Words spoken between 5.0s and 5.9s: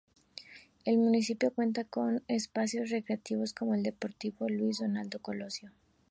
Colosio.